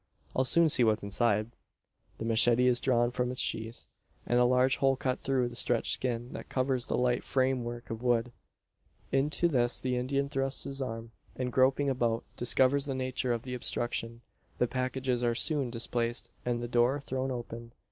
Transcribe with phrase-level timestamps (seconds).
[0.35, 1.51] I'll soon see what's inside."
[2.17, 3.85] The machete is drawn from its sheath;
[4.25, 8.01] and a large hole cut through the stretched skin, that covers the light framework of
[8.01, 8.31] wood.
[9.11, 13.53] Into this the Indian thrusts his arm; and groping about, discovers the nature of the
[13.53, 14.21] obstruction.
[14.57, 17.71] The packages are soon displaced, and the door thrown open.